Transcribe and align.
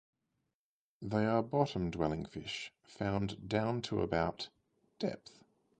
They 1.03 1.27
are 1.27 1.43
bottom-dwelling 1.43 2.25
fish, 2.25 2.73
found 2.85 3.47
down 3.47 3.83
to 3.83 4.01
about 4.01 4.49
depth. 4.97 5.43